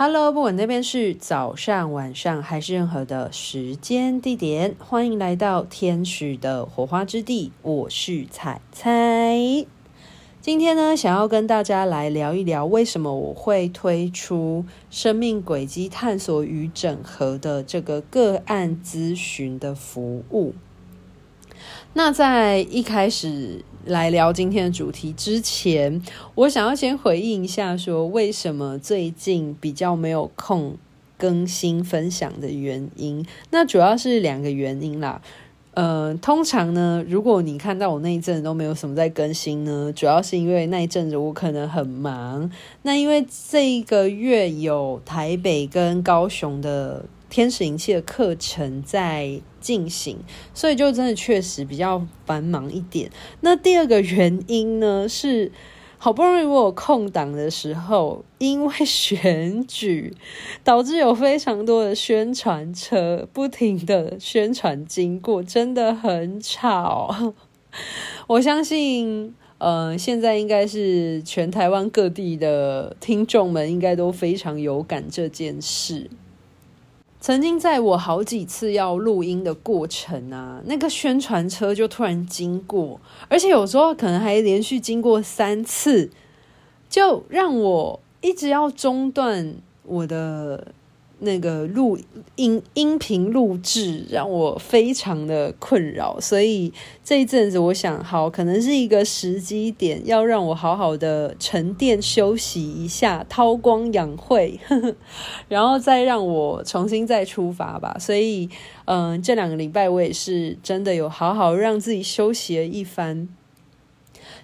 [0.00, 7.50] Hello，不管那边是早上、晚上还是任何的时间地点，欢迎来到天使的火花之地。
[7.62, 9.36] 我是彩彩，
[10.40, 20.54] 今天呢，想要跟大家来聊一聊，为什么我会推出生命轨迹探索与整合的这个个案咨询的服务。
[21.98, 26.00] 那在一开始来聊今天的主题之前，
[26.36, 30.76] 我想要先回应一下，说为什么最近比较没有空
[31.16, 33.26] 更新分享的原因。
[33.50, 35.20] 那主要是两个原因啦。
[35.74, 42.48] 呃，通常呢，如果你看到我那一阵子都没有什么在更新呢，主要是因为那一阵子我可能很忙。
[42.82, 50.18] 那因为这一个月有台北跟高雄的天使灵气的课程在进行，
[50.54, 53.10] 所以就真的确实比较繁忙一点。
[53.40, 55.52] 那第二个原因呢，是
[55.98, 60.14] 好不容易我有空档的时候，因为选举
[60.62, 67.34] 导致有非常多的宣传车不停的宣传经过，真的很吵。
[68.28, 76.08] 我相信，呃，现在应该是全台湾各地的听众们应该都非常有感这件事。
[77.20, 86.10] 曾经在我好几次要录音的过程啊，那个宣传车就突然经过，而且有时候可能还连续经过三次，
[86.88, 90.72] 就让我一直要中断我的。
[91.20, 91.98] 那个录
[92.36, 104.94] 音音频录制让我非常的困扰，所以这一阵子我想，好，可能是一个时机点，要让我好好的沉淀休息一下，韬光养晦，呵呵，
[105.48, 107.96] 然后再让我重新再出发吧。
[107.98, 108.48] 所以，
[108.84, 113.28] 嗯、呃，这两个礼拜我也是真的有好好让自己休息了一番。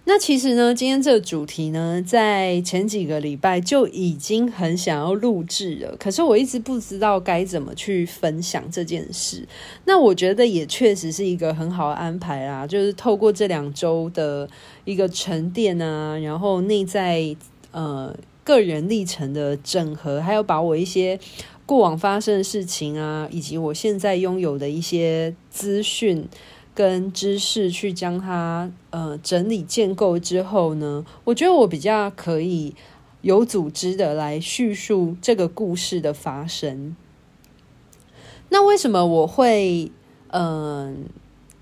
[0.06, 9.48] 那其实呢，今天这个主题呢，在前几个礼拜就已经很想要录制了，可是我一直不知道该怎么去分享这件事。
[9.86, 14.46] 那我觉得也确实是一个很好的安排啦，就是透过这两周的
[14.84, 17.34] 一个沉淀啊，然后内在
[17.70, 21.18] 呃个人历程的整合，还有把我一些
[21.64, 26.28] 过往发生的事情啊，以及我现在拥有的一些资讯。
[26.74, 32.74] 跟知识去将它呃整理建构之后呢，我觉得我比较可以
[33.20, 36.96] 有组织的来叙述这个故事的发生。
[38.48, 39.92] 那为什么我会
[40.28, 40.94] 嗯、呃、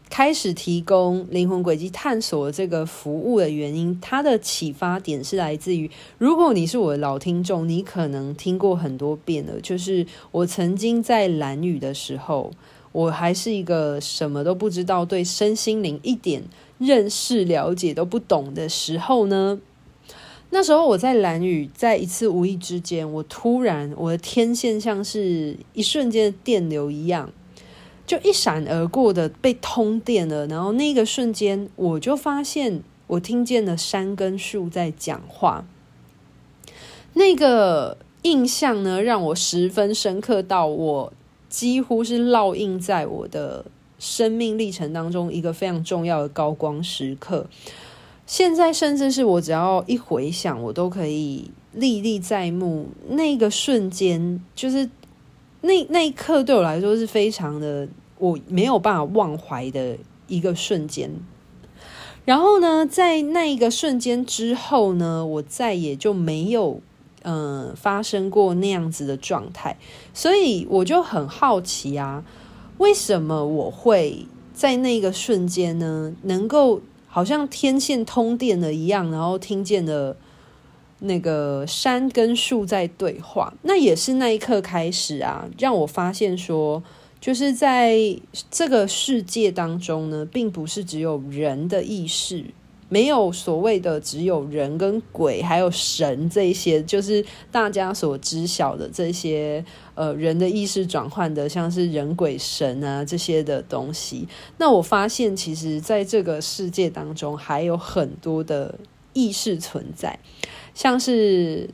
[0.09, 3.99] 开始提供灵魂轨迹探索这个服务的原因？
[4.01, 12.51] 它的启发点是来自于，如果你是我的老听众，你可能听过很多遍了，就是我曾经在兰屿的时候。
[12.93, 16.43] 我还是一个什么都不知道，对身心灵一点
[16.79, 19.59] 认识了解都不懂的时候呢，
[20.51, 27.33] 那时候我在兰屿，在一次无意之间，我突然我的天线像是一瞬间的电流一样，
[28.07, 30.47] 就一闪而过的被通电了。
[30.47, 35.65] 然后那个瞬间，我就发现我听见了山跟树在讲话。
[37.15, 41.13] 那个印象呢，让我十分深刻到我。
[41.53, 43.67] 几乎是烙印在我的
[43.99, 47.47] 生命历程当中一个非常重要的高光时刻。
[48.27, 52.87] 现在甚至是我只要一回想，我都可以历历在目。
[53.11, 54.89] 那个瞬间，就是
[55.61, 57.87] 那那一刻，对我来说是非常的，
[58.17, 59.99] 我没有办法忘怀的
[60.29, 61.11] 一个瞬间。
[62.25, 66.81] 然后呢，在那一个瞬间之后呢，我再也就没有。
[67.25, 69.77] 嗯，发生过那样子的状态，
[70.13, 72.25] 所以我就很好奇啊，
[72.79, 80.17] 为什么我会在那个瞬间呢，能够好像天线通电了一样，然后听见了
[81.01, 83.53] 那个山跟树在对话？
[83.63, 86.83] 那也是那一刻开始啊，让我发现说，
[87.21, 87.97] 就是在
[88.51, 92.47] 这个世界当中呢，并不是只有人的意识。
[92.93, 104.29] 没有所谓的只有人跟鬼，还有神这些，就是大家所知晓的这些呃人的意识转换的，像是人鬼神啊这些的东西。
[104.59, 108.75] 那我发现，其实在这个世界当中，还有很多的
[109.15, 110.19] 意识存在，
[110.75, 111.71] 像是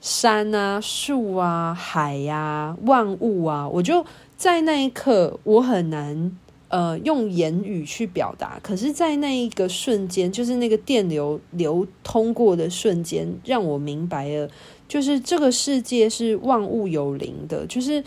[0.00, 3.68] 山啊、树啊、海呀、啊、万物啊。
[3.68, 4.06] 我就
[4.36, 6.38] 在那一刻，我很难。
[6.74, 14.50] 呃，用言语去表达，可是，在那一个瞬间，就是那个电流流通过的瞬间，让我明白了，
[14.88, 18.02] 就是这个世界是万物有灵的，就是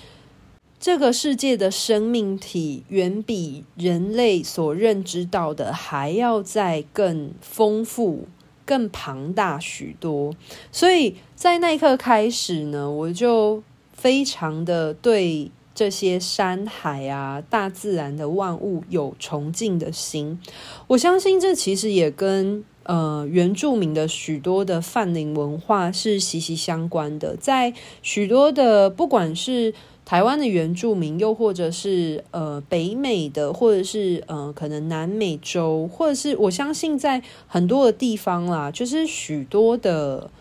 [0.77, 8.27] 这个世界的生命体远比人类所认知到的还要再更丰富、
[8.65, 10.35] 更庞大许多。
[10.73, 13.63] 所以在那一刻开始呢，我就
[13.93, 20.39] 非常的对这些山海啊、大自然的万物有崇敬的心。
[20.87, 29.75] 我相信这其实也跟呃原住民的许多的泛灵文化是息息相关的，在许多的不管是。
[30.07, 40.31] 台湾的原住民，又或者是呃北美的，或者是呃可能南美洲，或者是我相信在很多的地方啦，就是许多的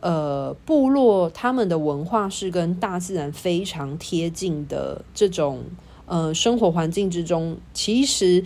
[0.00, 5.62] 呃部落，他们的文化是跟大自然非常贴近的这种
[6.06, 8.44] 呃生活环境之中，其实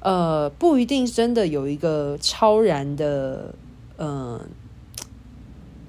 [0.00, 3.54] 呃不一定真的有一个超然的
[3.96, 4.40] 呃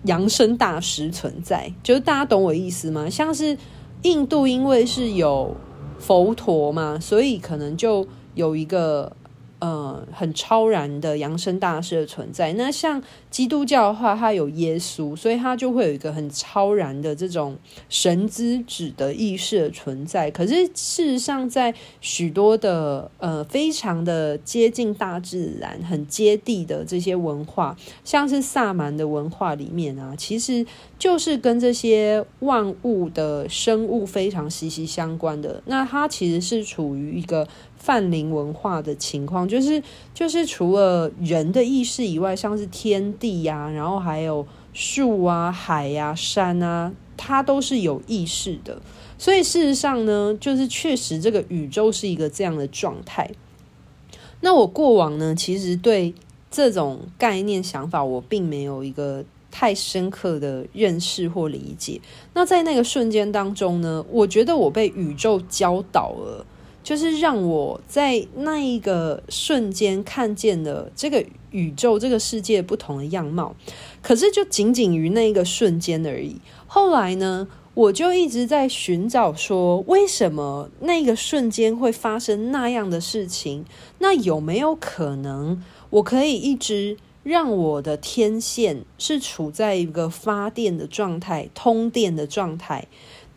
[0.04, 3.10] 扬升大师存在，就是大家懂我意思吗？
[3.10, 3.58] 像是。
[4.04, 5.58] 印度因为是有
[6.00, 9.12] 佛陀嘛，所以可能就有一个。
[9.60, 12.54] 呃，很超然的扬升大师的存在。
[12.54, 17.58] 那像基督教的话，它有耶稣，所以它就会有一个很超然的这种
[17.90, 20.32] 神之子的意识的存在。
[20.32, 30.66] 可是事实上，在许多的呃非常的接近大自然、很接地的这些文化，像是萨满的文化里面啊，其实
[30.98, 35.62] 就是跟这些万物的生物非常息息相关的。
[35.66, 37.46] 那它其实是处于一个。
[37.80, 39.82] 泛灵文化的情况，就是
[40.14, 48.80] 就是除了人的意识以外，像是天地呀、然后还有树啊、海呀、山啊，它都是有意识的。
[49.18, 53.32] 所以事实上呢，就是确实这个宇宙是一个这样的状态。
[54.42, 56.14] 那我过往呢，其实对
[56.52, 62.00] 这种概念想法，我并没有一个太深刻的认识或理解。
[62.34, 66.46] 那在那个瞬间当中呢，我觉得我被宇宙教导了。
[66.90, 73.56] 就是让我在那一个瞬间看见了这个宇宙、这个世界不同的样貌，
[74.02, 76.38] 可是就仅仅于那一个瞬间而已。
[76.66, 83.66] 后来呢，我就一直在寻找说，为什么那个瞬间会发生那样的事情？
[84.00, 92.88] 那有没有可能，我可以一直让我的天线是处在一个发电的状态、通电的状态？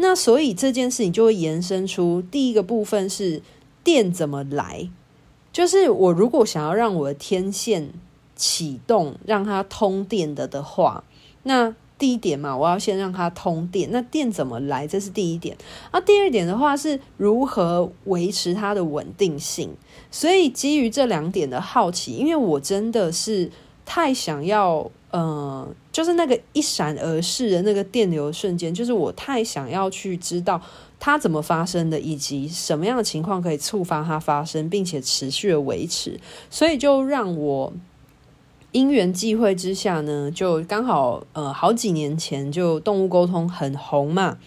[0.03, 3.41] 那所以这件事情就会延伸出第一个部分是
[3.85, 4.91] 电怎么来，
[5.53, 7.91] 就是我如果想要让我的天线
[8.35, 11.05] 启动，让它通电的的话，
[11.45, 13.89] 那第一点嘛，我要先让它通电。
[13.93, 14.89] 那电怎么来？
[14.89, 15.57] 这是第一点。
[15.93, 19.71] 那第二点的话是如何维持它的稳定性。
[20.11, 23.49] 所以基于这两点的好奇，因为我真的是
[23.85, 24.91] 太想要。
[25.15, 30.59] 嗯，就是那个一闪而逝的那个电流瞬间，就是我太想要去知道
[30.99, 36.19] 它怎么发生的，以及什么样的情况可以触发它发生，并且持续的维持，
[36.49, 37.75] 所以就让我
[38.71, 44.39] 因缘际会之下呢，就刚好呃好几年前就动物沟通很红嘛，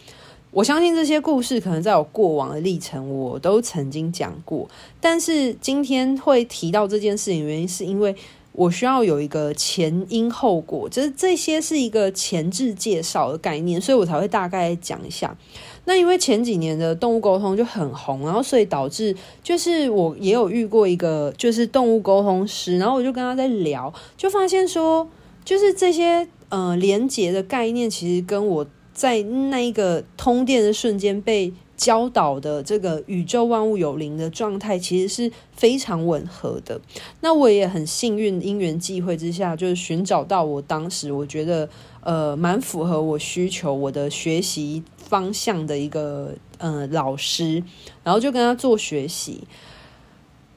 [0.49, 4.67] 我相信这些故事可能在我过往的历程我都曾经讲过，
[4.99, 8.15] 但是今天会提到这件事情，原因是因为。
[8.55, 15.37] 我需要有一个前因后果，就是这些是一个前置介绍的概念，所以我才会大概讲一下。
[15.85, 25.07] 那因为前几年的动物沟通就很红，然后所以导致就是我也有遇过一个就是动物沟通师，然后我就跟他在聊，就发现说，
[25.43, 31.53] 就是这些呃连接的概念，其实跟我在那一个通电的瞬间被。
[31.77, 36.79] 教导的这个宇宙万物有灵的状态，其实是非常吻合的。
[37.19, 41.67] 那我也很幸运，因缘际会之下，就是寻找到我当时我觉得
[42.01, 47.61] 呃蛮符合我需求、我的学习方向的一个呃老师，
[48.03, 49.43] 然后就跟他做学习。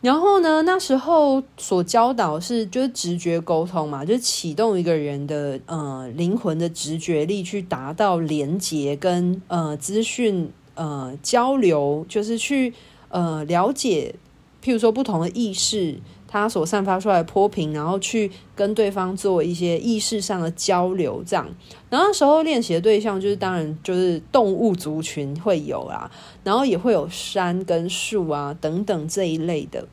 [0.00, 10.52] 然后呢，那时候所教导是就是直觉沟通嘛，就是启动一个人的呃灵魂的直觉力，去达到连接跟呃资讯。
[10.78, 12.72] 呃，交流就是去
[13.08, 14.14] 呃了解，
[14.62, 21.48] 譬如说不同的意识，它所散发出来的波频，然后去跟对方做一些意识上的交流，这样。
[21.90, 26.08] 然后那时候练习的对象就是当然就是动物族群会有啦，
[26.44, 29.88] 然后也会有山跟树啊等等这一类的。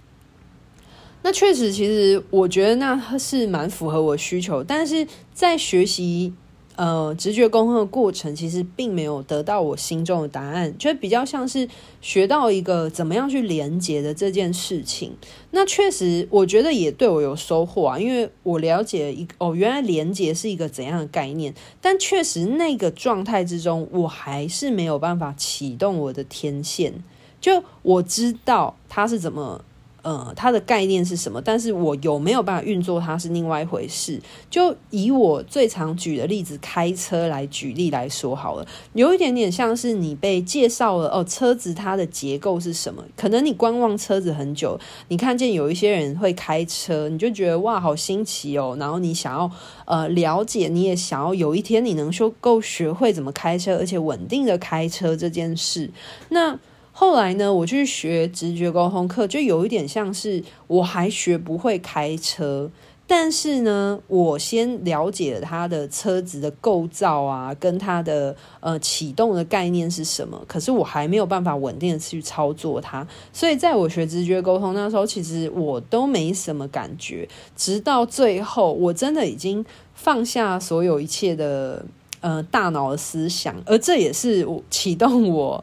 [1.24, 6.32] 那确实，其实我觉得那是蛮符合我需求，但是在学习。
[6.76, 11.68] 呃，直觉沟通的过程其实并没有得到我心中的答案，就比较像是
[12.02, 15.14] 学到一个怎么样去连接的这件事情。
[15.52, 21.54] 那确实，我觉得也对我有收获啊，因为我了解一哦，原来连接是一个怎样的概念。
[21.80, 26.94] 但确实，那个状态之中，我还是没有办法启动我的天线。
[27.40, 29.64] 就我知道它是怎么
[30.06, 31.42] 呃，它的概念是什么？
[31.42, 34.22] 但是我有没有办法运作它是另外一回事。
[34.52, 43.04] 就以我最常举的例子，开车来举例来说好了，有一点点像是你被介绍了哦，车子它的结构是什么？
[43.18, 48.78] 可能你观望车子很久，你看见有一些人会开车，你就觉得哇，好新奇哦。
[48.80, 49.50] 然后你想要
[49.86, 55.90] 呃了解，你也想要有一天你能说够学会怎么开车，而且稳定的开车这件事。
[56.30, 56.60] 那
[56.98, 62.72] 后来呢，我去学直觉沟通课，就有一点像是我还学不会开车，
[63.06, 73.06] 但是呢，我先了解了它的车子的构造啊，跟它的呃启动的概念是什么，可是我还没有办法稳定的去操作它。
[73.34, 81.86] 所以在我学直觉沟通那时候，其实我都没什么感觉，直到最后，我真的已经放下所有一切的
[82.22, 85.62] 呃大脑的思想，而这也是我启动我。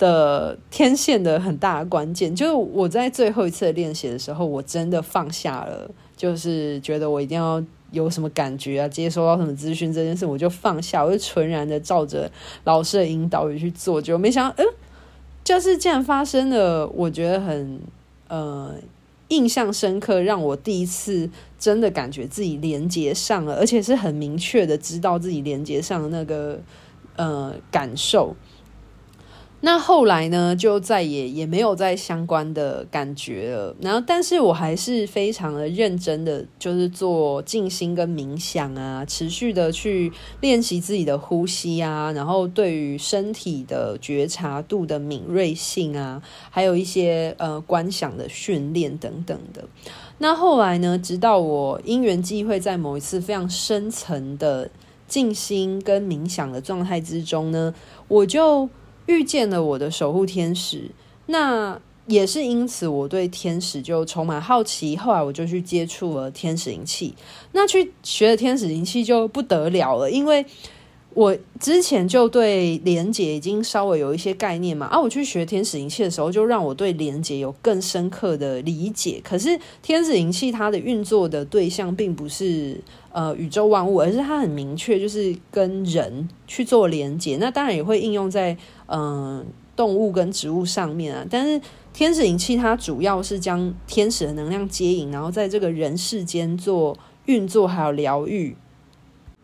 [0.00, 12.32] 的天线的很大的关键，就是我在最后一次练习的时候，我真的放下了，就是觉得我一定要有什么感觉啊，接收到什么资讯这件事，我就放下，我就纯然的照着
[12.64, 14.64] 老师的引导语去做，就没想到，嗯，
[15.44, 17.78] 就是这样发生了，我觉得很
[18.28, 18.74] 呃
[19.28, 21.28] 印象深刻，让我第一次
[21.58, 26.58] 真的感觉自己连接上了，而且是很明确的知道自己连接上的那个
[27.16, 28.34] 呃感受。
[29.62, 33.76] 那后来呢，就再也也没有再相关的感觉了。
[33.78, 49.62] 然后，但是我还是非常的认真的，就是做静心跟冥想啊，持续的去练习自己的呼吸啊，然后对于身体的觉察度的敏锐性啊，还有一些呃观想的训练等等的。
[50.16, 54.70] 那后来呢，直到我因缘际会，在某一次非常深层的
[55.06, 57.74] 静心跟冥想的状态之中呢，
[58.08, 58.70] 我就。
[59.10, 60.88] 遇见了我的守护天使，
[61.26, 64.96] 那也是因此我对天使就充满好奇。
[64.96, 67.12] 后来我就去接触了天使灵气，
[67.50, 70.46] 那去学了天使灵气就不得了了，因为
[71.12, 74.86] 我之前就对连接已经稍微有一些概念嘛。
[74.86, 79.20] 啊，我去学天使灵气的时候，就让我对连接有更深刻的理解。
[79.24, 82.80] 可是天使灵气它的运作的对象并不是。
[83.12, 87.36] 呃，宇宙万物，而是它很明确，就是跟人去做连接。
[87.40, 88.56] 那当然也会应用在
[88.90, 89.44] 嗯、呃、
[89.74, 91.24] 动物跟植物上面啊。
[91.30, 91.60] 但是
[91.92, 98.56] 天使灵气它主要是将天使的能量接引，然后在这个人世间做运作，还有疗愈。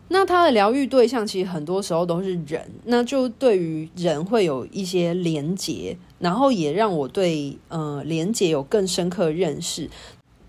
[0.08, 9.90] 那它的疗愈对象其实很多时候都是人，那就对于人会有一些连接，然后也让我对呃连接有更深刻认识。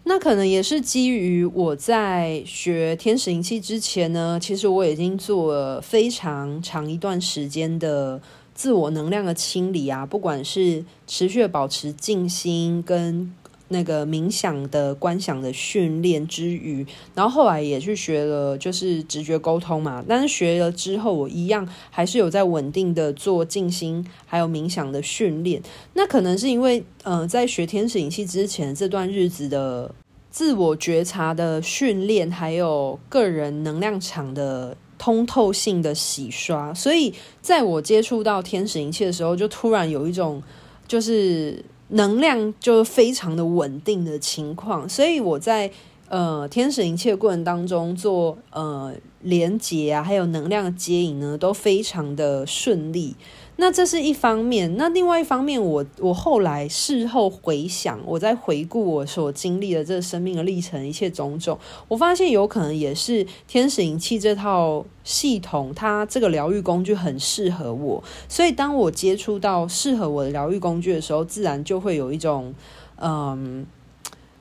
[0.03, 8.21] 那可能也是基于我在学天使灵气之前呢，其实我已经做了非常长一段时间的
[8.57, 13.31] 自我能量的清理啊，不管是持续的保持静心跟
[13.67, 16.83] 那个冥想的观想的训练之余，
[17.13, 25.61] 然后后来也去学了就是直觉沟通嘛，但是学了之后，我一样还是有在稳定的做静心还有冥想的训练。
[25.93, 29.93] 那可能是因为呃，在学天使引气之前这段日子的
[30.31, 40.41] 自我觉察的训练，还有个人能量场的通透性的洗刷，所以在我接触到天使灵气的时候，就突然有一种
[40.87, 41.63] 就是。
[41.89, 45.71] 能量就非常的稳定的情况，所以我在
[46.09, 53.15] 呃天使灵气的过程当中做呃连接啊，还有能量的接引呢，都非常的顺利。
[53.59, 72.53] 那这是一方面，那另外一方面我，我我后来事后回想，我在回顾我所经历的这个生命的历程，一切种种，我发现有可能也是天使灵气这套系统，它这个疗愈工具很适合我，所以当我接触到适合我的疗愈工具的时候，自然就会有一种
[72.97, 73.65] 嗯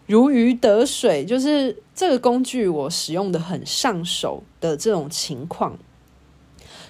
[0.06, 5.78] 如鱼得水，就是这个工具我使用的很上手的这种情况。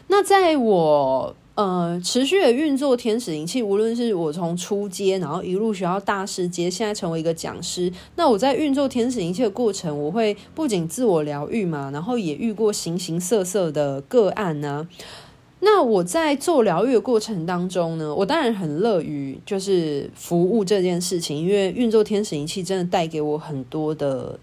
[0.08, 1.36] 那在我。
[1.56, 7.90] 呃，持续的运作天使灵气，无论是我从初阶，然后一路学到大师阶，现在成为一个讲师。
[8.16, 14.86] 那我在运作天使灵气的过程，我会不仅自我疗愈嘛，然后也遇过形形色色的个案呢。
[15.60, 24.38] 那我在做疗愈的过程当中呢，我当然很乐于就是服务这件事情，因为运作天使灵气真的带给我很多的，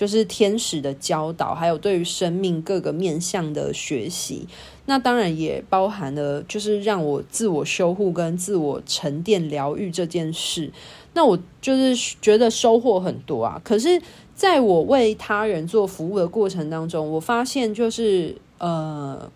[0.00, 4.48] 就是天使的教导，还有对于生命各个面向的学习。
[4.86, 10.72] 那当然也包含了，就是让我自我修护跟自我沉淀疗愈这件事。
[11.12, 13.60] 那我就是觉得收获很多啊。
[13.62, 14.00] 可是，
[14.34, 19.30] 在我为他人做服务的过程当中，我发现就是呃，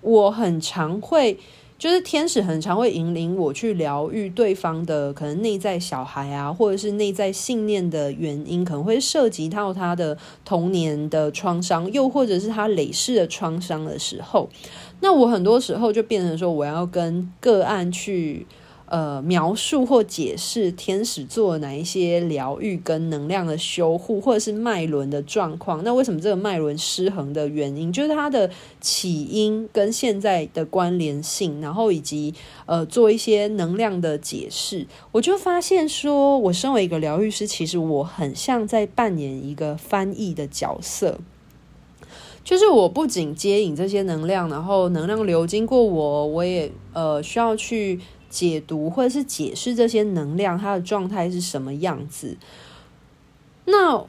[0.00, 1.38] 我很常会
[1.84, 14.48] 就是天使很常会引领我去疗愈对方的可能内在小孩啊，或者是内在信念的原因，可能会涉及到他的童年的创伤，又或者是他累世的创伤的时候，
[15.00, 18.46] 那我很多时候就变成说，我要跟个案去。
[18.94, 25.82] 呃，描述或解释天使做哪一些疗愈跟能量的修护，或者是脉轮的状况。
[25.82, 28.48] 那为什么这个脉轮失衡的原因，就是它的
[28.80, 32.32] 起因跟现在的关联性，然后以及
[32.66, 34.86] 呃做一些能量的解释。
[35.10, 41.18] 我就发现说，我身为一个疗愈师，其实我很像在扮演一个翻译的角色，
[42.44, 47.98] 就是我不仅接引这些能量，然后能量流经过我，我也呃需要去。
[48.34, 52.36] 解读或者是解释这些能量，它的状态是什么样子？
[53.66, 54.04] 那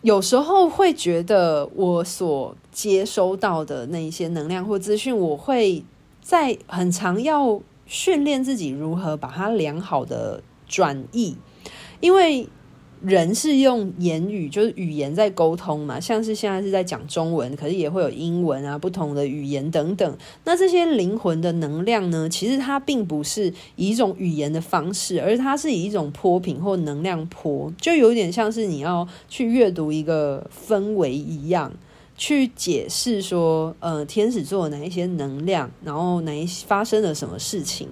[0.00, 5.84] 有时候会觉得我所接收到的那一些能量或资讯，我会
[6.22, 11.36] 在很常要训练自己如何把它良好的转译，
[12.00, 12.48] 因为。
[13.06, 20.18] 人是用言语，就是语言在沟通嘛，像是现在是在讲中文，可是也会有英文啊，不同的语言等等。
[20.42, 23.46] 那这些灵魂的能量呢，其实它并不是
[23.76, 31.72] 以一种语言的方式，而它是以一种波频或能量波，就有点像是你要去阅读一个氛围一样，
[32.16, 37.86] 去解释说，呃，天使座哪一些能量，然后哪一发生了什么事情。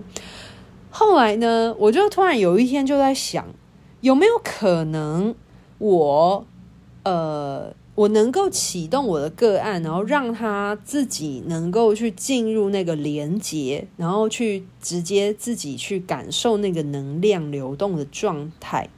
[0.91, 3.47] 后来呢，我就突然有一天就在想。
[4.05, 5.35] 有没有可能
[5.79, 6.47] 我，
[7.05, 18.91] 呃，我能够启动我的个案，然后让他自己能够去进入那个连接，然后去直接自己去感受那个能量流动的状态。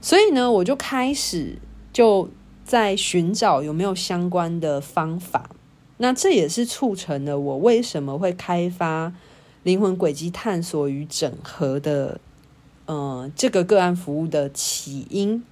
[0.00, 1.58] 所以呢，我就开始
[1.92, 2.28] 就
[2.64, 5.50] 在寻找有没有相关的方法。
[5.98, 9.12] 那这也是促成了我为什么会开发
[9.62, 12.18] 灵魂轨迹探索与整合的。
[12.86, 15.42] 嗯，这个个案服务的起因，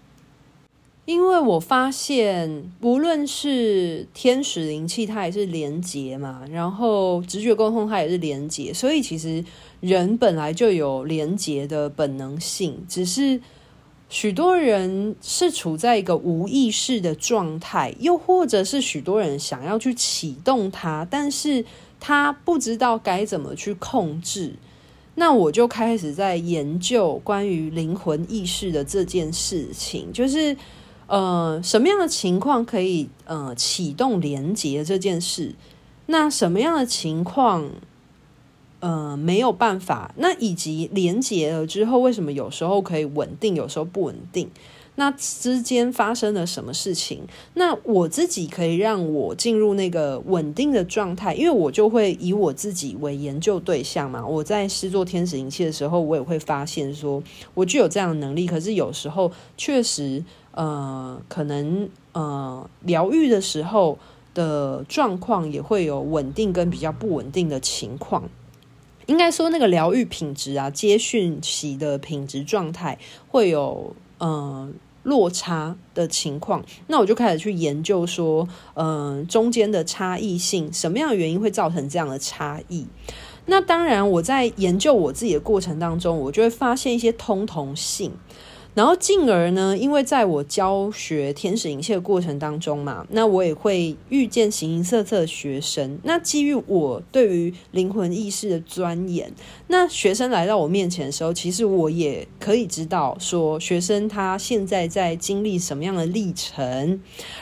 [1.07, 9.43] 因为我发现，无论是天使灵气，它也是连接嘛，然后直觉沟通，它也是连接，所以其实
[9.81, 13.41] 人本来就有连接的本能性，只是
[14.11, 21.65] 许多人是处在一个无意识的状态，又或者是许多人想要去启动它，但是
[21.99, 24.57] 他不知道该怎么去控制。
[25.15, 30.57] 那我就开始在研究关于灵魂意识的这件事情，就是
[31.07, 35.55] 呃，什么样的情况可以呃启动连接这件事？
[36.07, 37.69] 那什么样的情况
[38.81, 40.15] 呃没有办法？
[40.17, 44.51] 那以及连接了之后，为什么有时候可以稳定，有时候不稳定？
[44.95, 47.23] 那之间发生了什么事情？
[47.55, 54.27] 那我自己可以让我进入那个稳定的状态，因为我就会以我自己为研究对象嘛。
[54.27, 57.23] 我在试做天使灵气的时候，我也会发现说，
[57.55, 58.47] 我具有这样的能力。
[58.47, 63.99] 可是有时候确实，呃，可能呃，疗愈的时候
[64.35, 68.25] 的状况也会有稳定跟比较不稳定的情况。
[69.07, 73.97] 应该说，那个疗愈品质啊，接讯息的品质状态会有。
[74.25, 82.87] 嗯、落差的情况，那我就开始去研究说，嗯、中间的差异性，什么样的原因会造成这样的差异？
[83.47, 88.13] 那当然，我在研究我自己的过程当中，我就会发现一些通同性。
[88.75, 95.99] 然后进而呢，因为在我教学天使灵气的过程当中嘛，那我也会遇见形形色色的学生。
[96.05, 99.31] 那基于我对于灵魂意识的钻研，
[99.67, 106.99] 那学生来到我面前的时候，其实我也可以知道说，学生他现在在经历什么样的历程，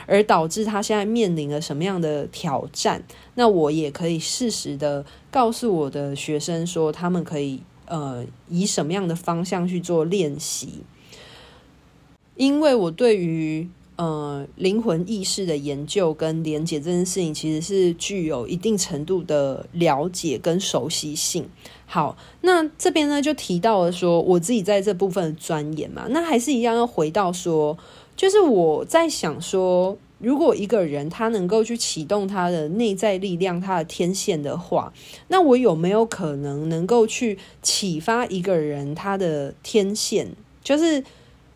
[0.06, 3.04] 而导致他现在面临了什么样的挑战。
[3.34, 10.80] 那我也可以适时的告诉我的学生说，他们可以呃以什么样的方向去做练习。
[12.40, 21.46] 因为我对于呃灵魂意识的研究跟连接这件事情，其实是具有一定程度的了解跟熟悉性。
[21.84, 27.76] 好，那这边呢就提到了说，我自己在这部分的钻研嘛，那还是一样要回到说，
[28.16, 34.90] 就是我在想说，如果一个人他能够去启动他的内在力量，他的天线的话，
[35.28, 40.28] 那我有没有可能能够去启发一个人他的天线，
[40.64, 41.04] 就是。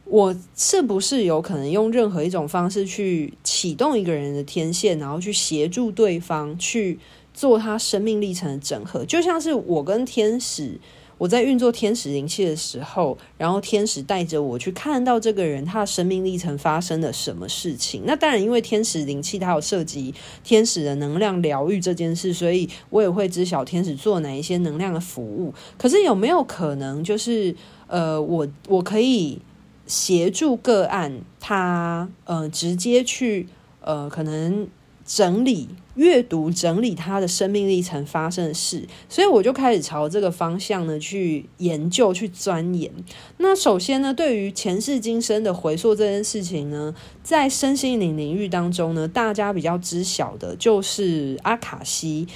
[0.04, 6.98] 我是不是有可能用任何一种方式去启动一个人的天线，然后去协助对方去
[7.32, 9.04] 做他生命历程的整合？
[9.04, 10.78] 就像是我跟天使，
[11.16, 18.02] 我在运作天使灵气的时候，然后天使带着我去看到这个人他的生命历程发生了什么事情。
[18.04, 20.14] 那当然，因为天使灵气它有涉及
[20.44, 25.54] 天使的能量疗愈这件事，所以我也会知晓天使做哪一些能量的服务。
[25.78, 29.40] 可是有没有可能，就是呃，我我可以
[29.86, 33.48] 协助个案他呃直接去
[33.80, 34.68] 呃可能。
[35.06, 42.90] 整理、阅读、整理他的生命历程发生的事，所以我就开始朝这个方向呢去研究、去钻研。
[43.36, 52.26] 那首先呢，对于前世今生的回溯这件事情呢，在身心灵领域当中呢，大家比较知晓的就是阿卡西，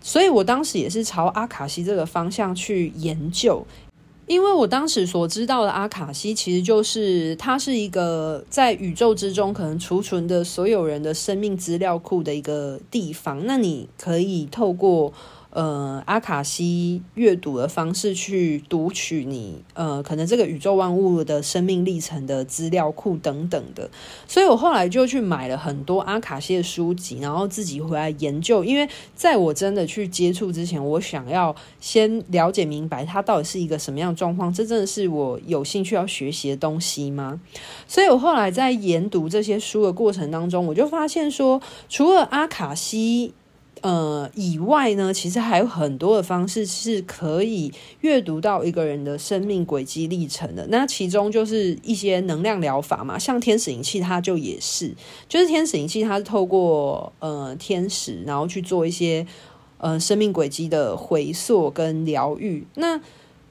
[0.00, 3.64] 所以我当时也是朝阿卡西这个方向去研究。
[4.26, 13.46] 因为我当时所知道的阿卡西，其实就是它是一个在宇宙之中可能储存的所有人的生命资料库的一个地方。
[13.46, 15.12] 那你可以透过。
[15.50, 23.88] 呃，阿卡西阅读的方式去读取你呃，可能这个宇宙万物的生命历程的资料库等等的，
[24.28, 28.62] 所以我后来就去买了很多阿卡西的书籍，然后自己回来研究。
[28.62, 37.40] 因为在我真的去接触之前，我想要先了解明白它到底是一个什么样的状况，这真的是我有兴趣要学习的东西吗？
[37.88, 43.32] 所以我后来在研读这些书的过程当中，我就发现说，除了阿卡西。
[43.82, 50.66] 呃，以外呢，其实还有很多的方式是可以阅读到一个人的生命轨迹历程的。
[50.70, 54.94] 那其中就是一些能量疗法嘛，像天使仪器，它就也是，
[55.28, 59.26] 就是天使仪器，它是透过呃天使，然后去做一些
[59.78, 62.66] 呃生命轨迹的回溯跟疗愈。
[62.76, 62.98] 那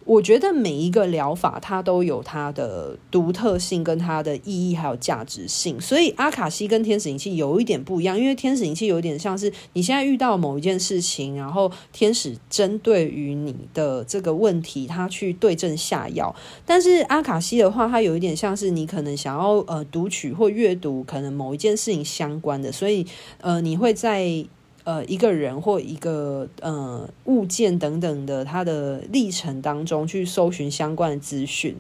[0.06, 16.34] 我觉得每一个疗法它都有它的独特性跟它的意义还有价值性，所以阿卡西跟天使灵气有一点不一样，因为天使灵气有点像是你现在遇到某一件事情，然后天使针对于你的这个问题，它去对症下药，
[16.66, 23.06] 但是阿卡西的话，它有一点像是你可能想要呃读取或阅读可能某一件事情相关的，所以
[23.42, 24.46] 呃你会在。
[24.86, 31.76] 呃，一个人或一个呃物件等等的，它的历程当中去搜寻相关的资讯。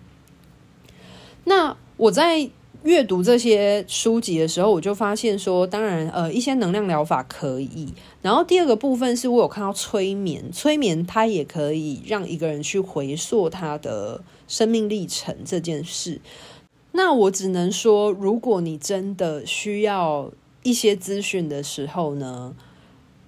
[1.45, 2.49] 那我在
[2.83, 7.93] 阅读这些书籍的时候，我就发现说，当然，呃，一些能量疗法可以。
[8.21, 16.19] 然后第二个部分是我有看到催眠，催眠它也可以让一个人去回溯他的生命历程这件事。
[16.91, 20.31] 那我只能说，如果你真的需要
[20.63, 22.55] 一些资讯的时候呢，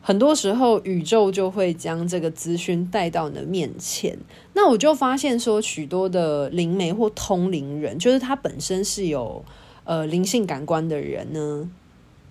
[0.08, 4.18] 很多时候，宇宙就会将这个资讯带到你的面前。
[4.54, 9.44] 那我就发现说，许多的灵媒或通灵人，就是他本身是有
[9.84, 11.70] 呃灵性感官的人呢，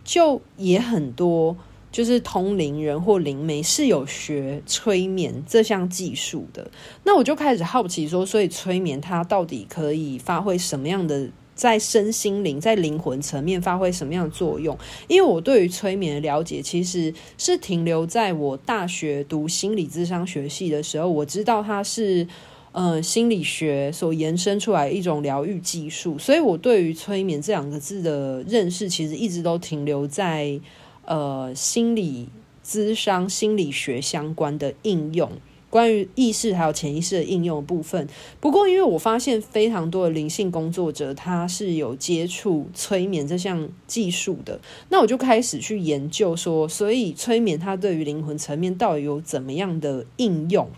[0.02, 1.54] 就也很多，
[1.92, 6.70] 就是通灵人或灵媒是有学催眠这项技术的。
[7.04, 11.28] 那我就开始好奇说，所以催眠它到底可以发挥什么样的？
[11.56, 14.78] 在身心灵、在灵魂层面发挥什么样的作用？
[15.08, 22.28] 因为我对于催眠的了解，其实是停留在我大学读心理咨商学系的时候，我知道它是
[22.72, 30.60] 呃心理学所延伸出来一种疗愈技术，所以我对于催眠这两个字的认识，其实一直都停留在
[31.06, 32.28] 呃心理
[32.62, 35.32] 咨商、心理学相关的应用。
[35.76, 38.08] 关于意识还有潜意识的应用部分，
[38.40, 44.58] 不过因为我发现非常多的灵性工作者他是有接触催眠这项技术的，
[44.88, 50.70] 那我就开始去研究说，所以催眠它对于灵魂层面到底有怎么样的应用？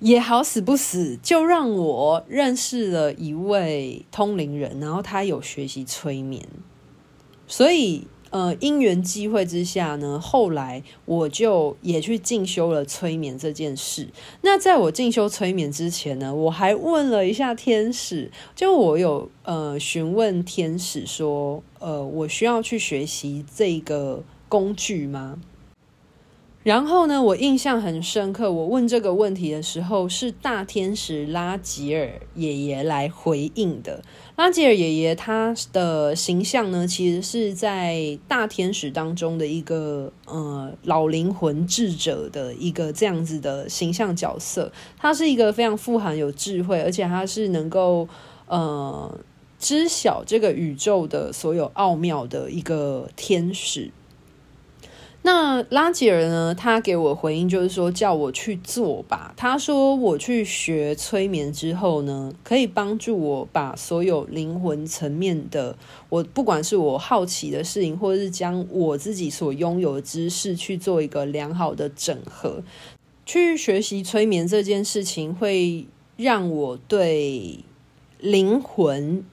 [0.00, 6.46] 也好死不死，就让我认识了一位通灵人，然后他有学习催眠，
[7.46, 8.06] 所以。
[8.34, 14.08] 呃，因缘机会之下呢，后来我就也去进修了催眠这件事。
[14.40, 25.38] 那在我进修催眠之前呢，我还问了一下天使，就我有呃询问天使说，呃，我需要去学习这个工具吗？
[26.64, 28.50] 然后呢，我印象很深刻。
[28.50, 34.02] 我问这个问题的时候，是大天使拉吉尔爷爷来回应的。
[34.36, 44.72] 拉吉尔爷爷他的形象呢，其实是在大天使当中的一个呃老灵魂智者的一个这样子的形象角色。
[44.96, 48.08] 他是一个非常富含有智慧，而且他是能够
[48.46, 49.20] 呃
[49.58, 53.90] 知晓这个宇宙的所有奥妙的一个天使。
[55.26, 56.54] 那拉吉尔呢？
[56.54, 59.32] 他给我回应就是说，叫我去做吧。
[59.38, 65.78] 他说我去学催眠之后呢，可以帮助我把所有灵魂层面的
[66.10, 72.62] 我，不管是我好奇的事情，或者是将我自己所拥有的知识去做一个良好的整合。
[73.24, 75.86] 去学习催眠这件事情，会
[76.18, 77.60] 让我对
[78.18, 79.24] 灵魂，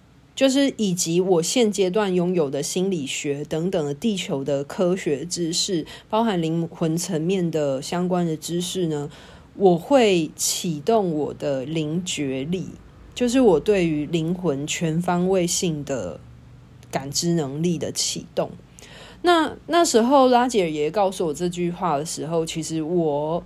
[0.41, 9.07] 就是以及我现阶段拥有的心理学等等的地球的科学知识，包含灵魂层面的相关的知识呢，
[9.53, 12.69] 我会启动我的灵觉力，
[13.13, 16.19] 就是我对于灵魂全方位性的
[16.89, 18.49] 感知能力的启动。
[19.21, 23.43] 那那时候拉杰尔爷告诉我这句话的时候，其实我。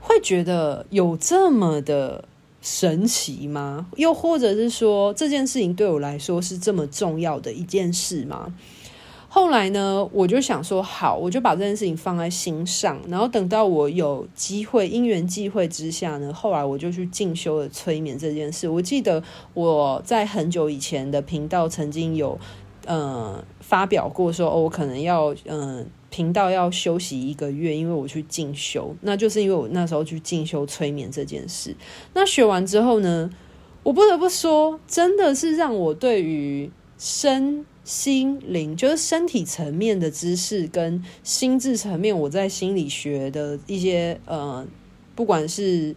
[0.00, 2.27] 会觉得有这么的
[2.60, 3.86] 神奇吗？
[3.96, 8.52] 又或者是说，这件事情对我来说是这么重要的一件事吗？
[9.30, 18.66] 后来呢，我就想说，好，我就把这件事情放在心上，然后等到我有机会，因缘际会之下呢，后来我就去进修了催眠这件事。
[18.66, 22.38] 我记得我在很久以前的频道曾经有，
[22.86, 31.74] 呃，发表过说，哦，我可能要，嗯、频道要休息一个月，因为我去进修，那就是因为我那时候去进修催眠这件事。
[32.14, 33.30] 那学完之后呢，
[33.82, 44.66] 我不得不说，真的是让我对于身心灵，就是身体层面的知识跟心智层面，我在心理学的一些呃，
[45.14, 45.94] 不管是。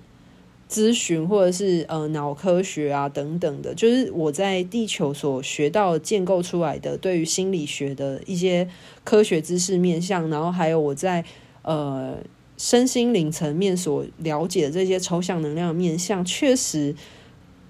[0.71, 8.69] 咨询或者是呃脑科学啊等等的，就是我在地球所学到建构出来的对于心理学的一些
[9.03, 11.25] 科学知识面向，然后还有我在
[11.63, 12.17] 呃
[12.57, 16.95] 身心灵层面所了解的这些抽象能量的面向，确实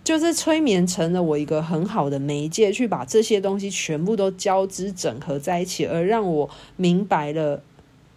[0.03, 7.63] 就是催眠成了我一个很好的媒介，去把这些东西全部都交织整合在一起，而让我明白了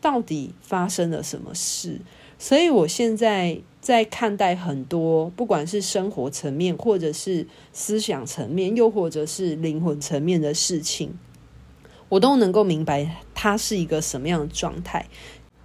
[0.03, 2.03] 到底发生了什么事。
[2.39, 3.61] 所以我现在。
[3.85, 11.19] 在看待很多，不管是生活层面，或者是思想层面，又或者是灵魂层面的事情，
[12.09, 15.05] 我都能够明白它是一个什么样的状态。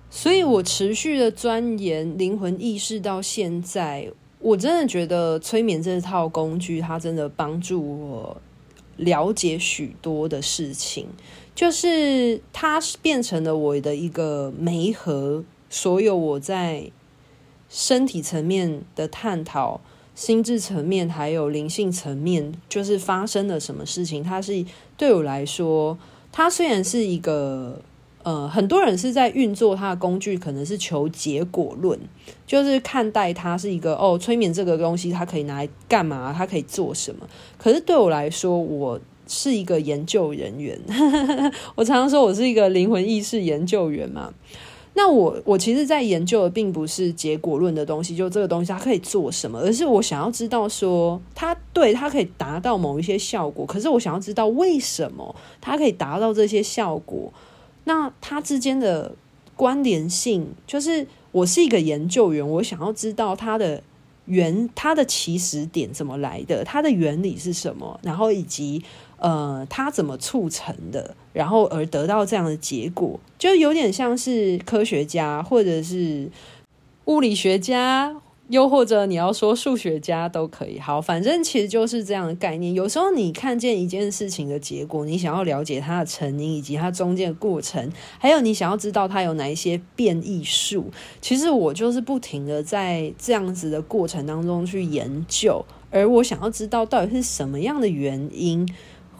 [0.10, 8.42] 所以我持续的钻研灵魂意识到现在，我真的觉得催眠这套工具，它真的帮助我
[8.98, 11.08] 了解许多的事情，
[11.56, 16.92] 就是它变成了我的一个媒合，所有我在。
[17.70, 19.80] 身体层面的探讨，
[20.16, 24.24] 心智层面还有灵性层面，就是发生了什么事情。
[24.24, 24.66] 它是
[24.98, 25.98] 对我来说，
[26.32, 27.82] 它虽然是一个
[28.24, 31.98] 呃，很多人是在运作它的工具，可能是求结果论，
[32.46, 36.34] 就是看待它是一个哦，催眠这个东西，它可以拿来干嘛？
[36.36, 37.26] 它可以做什么？
[37.58, 40.78] 可是对我来说，我是一个研究人员，
[41.76, 44.34] 我常常说我是一个灵魂意识研究员嘛。
[45.02, 57.32] 那我我其实，在研究的并不是结果论的东西，就这个东西它可以做什么，而是我想要知道说，它对它可以达到某一些效果，可是我想要知道为什么它可以达到这些效果，
[57.86, 59.16] 那它之间的
[59.56, 63.82] 关联性，就是我是一个研究员，我想要知道它的
[64.30, 68.82] 原它的起始点怎么来的，它的原理是什么，然后以及。
[69.22, 71.14] 呃，它怎么促成的？
[71.34, 76.32] 然后而得到这样的结果，就有点像是科学家，或者是
[77.04, 78.16] 物理学家，
[78.50, 80.78] 又或者你要说数学家都可以。
[80.80, 82.74] 好，反正其实就是这样的概念。
[82.74, 90.92] 有时候你看见一件事情的结果，你想要了解它的成因以及它中间的过程，还有你想要知道它有哪一些变异数。
[91.22, 98.68] 其实我就是不停的在这样子的过程当中去研究，而我想要知道到底是什么样的原因。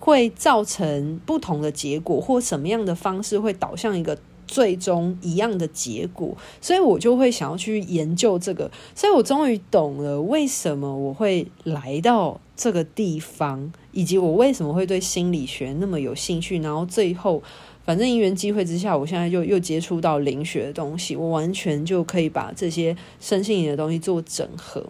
[0.02, 4.18] 会造成不同的结果，或什么样的方式会导向一个
[4.50, 16.60] 最终一样的结果，所以我就会想要去研究这个，所以我终于懂了为什么我会来到这个地方，以及我为什么会对心理学那么有兴趣。
[16.62, 17.44] 然后最后，
[17.86, 24.84] 反正因缘机会之下，我现在就又接触到灵学的东西，我完全就可以把这些身心灵的东西做整合。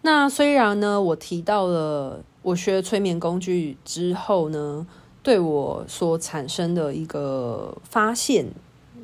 [0.00, 2.24] 那虽然呢，我提到了。
[2.42, 4.86] 我学催眠工具之后呢，
[5.22, 8.46] 对我所产生的一个发现，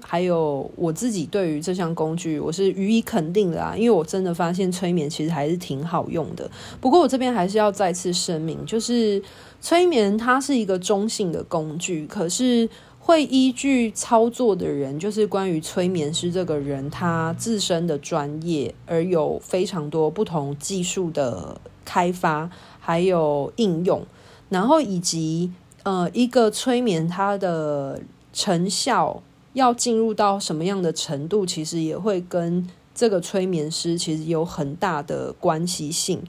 [0.02, 6.50] 还有我自己对于这项工具，我是予以肯定的啊，因为我真的发现催眠其实还是挺好用的。
[6.80, 9.22] 不过我这边还是要再次声明，就是
[9.60, 12.68] 催眠它是一个中性的工具，可是。
[12.98, 22.50] 会依据操作的人，就是关于催眠师这个人他自身的专业，而有非常多不同技术的开发，
[22.80, 24.04] 还有应用，
[24.48, 25.52] 然后以及
[25.86, 28.00] 呃一个催眠它的
[28.32, 29.22] 成效
[29.52, 36.20] 要进入到什么样的程度，其实也会跟这个催眠师其实有很大的关系性。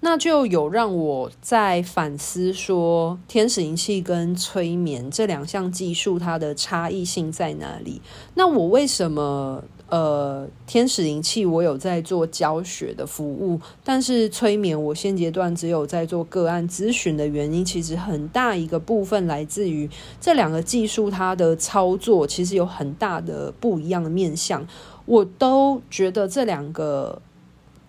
[0.00, 8.00] 那就有让我在反思说，天使灵气跟催眠这两项技术它的差异性在哪里？
[8.34, 19.86] 那我为什么呃，天使灵气我有在做教学的服务，但是催眠我现阶段只有在做个案咨询的原因，其实很大一个部分来自于
[20.18, 24.66] 这两个技术它的操作其实有很大的不一样的面向，
[25.04, 27.20] 我都觉得这两个。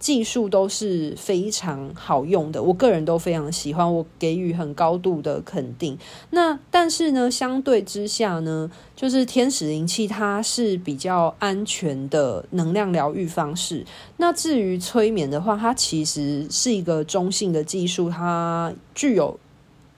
[0.03, 5.97] 技术都是非常好用的，我个人都非常喜欢，我给予很高度的肯定。
[6.31, 13.85] 那但是呢，相对之下呢，就是天使灵气它是比较安全的能量疗愈方式。
[14.17, 19.39] 那至于催眠的话，它其实是一个中性的技术，它具有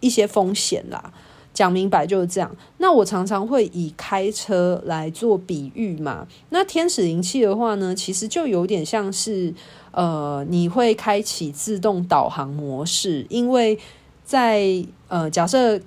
[0.01, 1.11] 一些风险啦。
[1.51, 2.53] 讲明白就是这样。
[2.79, 6.27] 那我常常会以开车来做比喻嘛。
[6.49, 9.51] 那天使灵气的话呢，其实就有点像是。
[9.95, 13.79] 呃，你会开启自动导航模式，因为
[14.25, 15.79] 在呃，假设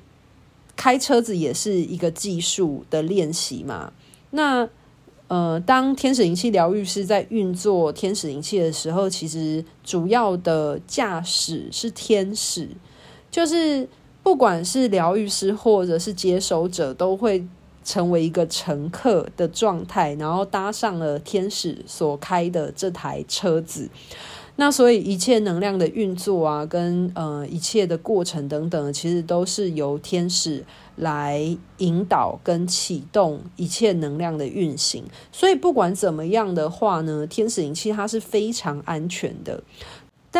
[0.74, 3.92] 开车子也是一个技术的练习嘛。
[4.30, 4.66] 那
[5.26, 12.70] 呃，当天使灵气疗愈师在运作天使灵气的时候，其实主要的驾驶是天使，
[13.30, 13.86] 就是
[14.22, 17.46] 不管是疗愈师或者是接收者，都会。
[17.88, 23.88] 成为一个乘客的状态，然后搭上了天使所开的这台车子。
[24.56, 30.62] 那所以一切能量的运作啊，跟呃一切的过程等等，其实都是由天使
[30.96, 35.04] 来引导跟启动一切能量的运行。
[35.32, 39.62] 所以不管怎么样的话呢，天使灵气它是非常安全的。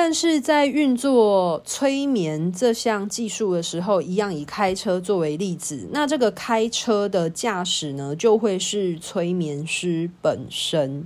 [0.01, 11.05] 但是在运作催眠这项技术的时候，一样以开车作为例子，那这个开车的驾驶呢，就会是催眠师本身。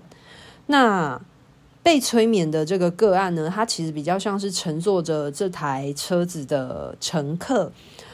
[0.67, 1.19] 那
[1.83, 7.73] 被催眠的这个个案呢，他其实比较像是乘坐着这台车子的乘客，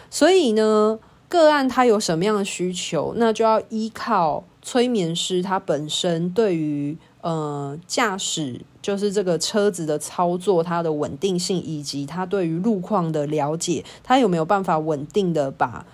[0.09, 6.97] 所以呢，个案他有什么样的需求，那就要依靠催眠师他本身对于。
[7.21, 15.85] 呃，驾驶就是这个车子的操作，它的稳定性以及它对于路况的了解，它有没有办法稳定的把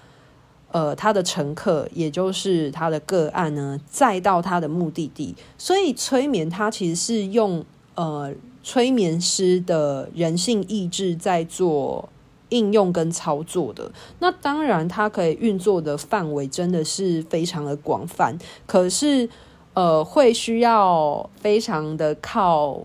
[0.70, 5.34] 呃他的乘客，也就是他的个案呢，载到他的目的地？
[5.56, 12.10] 所以催眠它其实是用呃催眠师的人性意志在做
[12.50, 13.90] 应用跟操作的。
[14.18, 19.30] 那当然，它可以运作的范围真的是非常的广泛，可是。
[19.74, 22.80] 呃，会需要非常的靠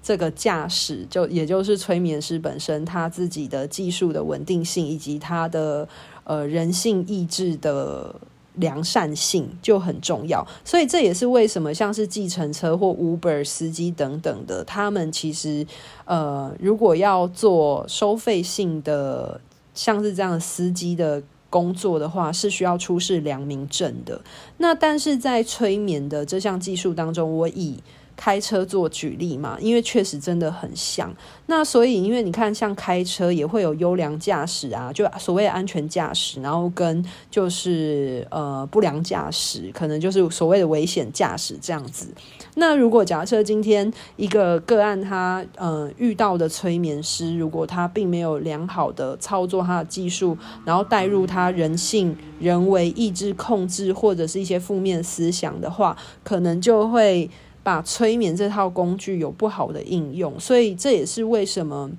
[0.00, 5.88] 这个驾驶，就也就是催眠师本身他自己的技术的稳定性，以及他的
[6.22, 8.14] 呃人性意志的
[8.54, 10.46] 良善性就很重要。
[10.64, 15.66] 所以这也是为什么像是计程车或 Uber 司机等等的，他们其实
[16.04, 19.40] 呃，如果要做收费性的，
[19.74, 21.22] 像是这样的司机的。
[21.50, 24.20] 工作的话是需要出示良民证的，
[24.58, 27.78] 那但是在催眠的这项技术当中，我以
[28.18, 31.08] 开车做举例嘛，因为确实真的很像。
[31.46, 42.08] 那所以，因为你看，像开车也会有优良驾驶啊，就所谓安全驾驶，然后跟就是呃不良驾驶，可能就是所谓的危险驾驶这样子。
[42.56, 57.30] 那如果假设今天一个个案他呃遇到的催眠师，如果他并没有良好的操作他的技术，然后带入他人性、人为意志控制或者是一些负面思想的话，可能就会。
[57.62, 61.90] 把催眠这套工具有不好的应用，所以这也是为什么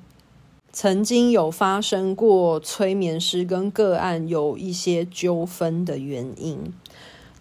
[0.72, 6.58] 曾经有发生过催眠师跟个案有一些纠纷的原因。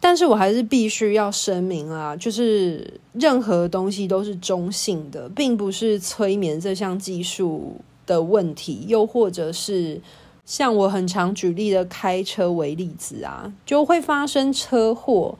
[0.00, 7.76] 但是我还是必须要声明啊，就是任何东西都是中性的，并不是催眠这项技术
[8.06, 10.00] 的问题，又或者是
[10.44, 15.36] 像我很常举例的开车为例子啊，就会发生车祸。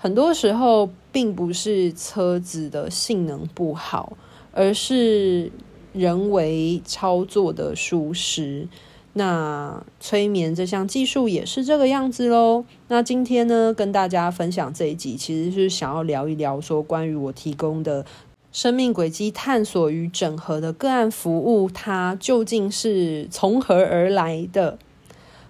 [0.00, 4.16] 很多时候并不是车子的性能不好，
[4.52, 5.50] 而是
[5.92, 8.68] 人为操作的疏失。
[9.14, 12.64] 那催眠这项技术也是这个样子喽。
[12.86, 18.06] 那今天呢，跟大家分享这一集，其实是想要聊一聊说关于我提供的
[18.52, 24.78] 生命轨迹探索与整合的个案服务，它究竟是从何而来的？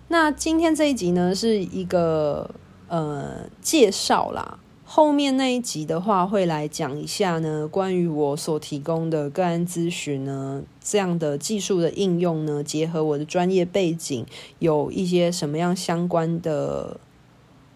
[0.08, 2.50] 那今天这一集呢，是一个。
[2.88, 14.24] 呃，介绍啦，后面那一集的话会来讲一下呢，关于我所提供的个案咨询呢，这样的技术的应用呢，结合我的专业背景，
[14.58, 16.98] 有一些什么样相关的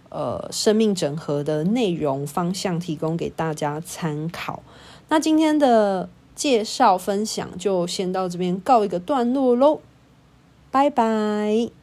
[0.08, 4.62] 呃生命整合的内容方向提供给大家参考。
[5.10, 9.80] 那今天的介绍分享就先到这边告一个段落喽，
[10.70, 11.81] 拜拜。